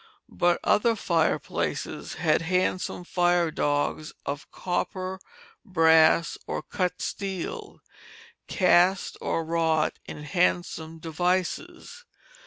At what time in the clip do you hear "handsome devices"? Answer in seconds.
10.23-12.03